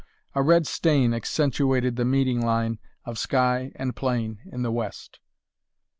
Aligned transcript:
A 0.33 0.41
red 0.41 0.65
stain 0.65 1.13
accentuated 1.13 1.95
the 1.95 2.05
meeting 2.05 2.41
line 2.43 2.79
of 3.05 3.19
sky 3.19 3.71
and 3.75 3.95
plain 3.95 4.39
in 4.47 4.63
the 4.63 4.71
west. 4.71 5.19